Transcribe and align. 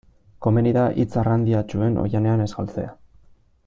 Komeni 0.45 0.71
da 0.77 0.85
hitz 1.03 1.11
arrandiatsuen 1.23 2.01
oihanean 2.07 2.45
ez 2.49 2.53
galtzea. 2.57 2.99